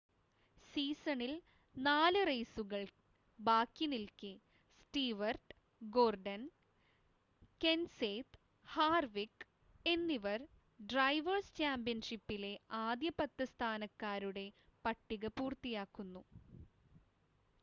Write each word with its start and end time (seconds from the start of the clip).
സീസണിൽ 0.69 1.33
4 1.75 2.21
റെയ്‌സുകൾ 2.27 2.83
ബാക്കി 3.39 3.85
നിൽക്കെ 3.85 4.31
സ്റ്റീവർട്ട് 4.79 5.53
ഗോർഡൻ 5.81 6.41
കെൻസേത്ത് 7.61 8.39
ഹാർവിക് 8.67 9.45
എന്നിവർ 9.85 10.39
ഡ്രൈവേഴ്‌സ് 10.85 11.55
ചാമ്പ്യൻഷിപ്പിലെ 11.55 12.53
ആദ്യ 12.81 13.11
പത്ത് 13.19 13.45
സ്ഥാനക്കാരുടെ 13.53 14.47
പട്ടിക 14.85 15.27
പൂർത്തിയാക്കുന്നു 15.37 16.23